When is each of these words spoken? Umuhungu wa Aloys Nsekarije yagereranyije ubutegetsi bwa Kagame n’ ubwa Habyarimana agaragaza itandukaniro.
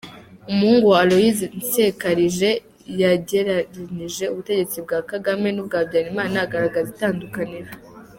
Umuhungu 0.51 0.85
wa 0.93 0.99
Aloys 1.03 1.37
Nsekarije 1.59 2.49
yagereranyije 3.01 4.23
ubutegetsi 4.33 4.77
bwa 4.85 4.99
Kagame 5.11 5.47
n’ 5.51 5.57
ubwa 5.61 5.77
Habyarimana 5.81 6.35
agaragaza 6.45 6.89
itandukaniro. 6.95 7.71